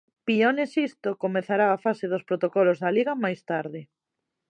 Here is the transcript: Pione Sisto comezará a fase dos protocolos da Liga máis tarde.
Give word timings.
Pione 0.27 0.63
Sisto 0.73 1.11
comezará 1.23 1.67
a 1.71 1.81
fase 1.85 2.05
dos 2.13 2.23
protocolos 2.29 2.77
da 2.83 2.93
Liga 2.97 3.13
máis 3.23 3.39
tarde. 3.51 3.81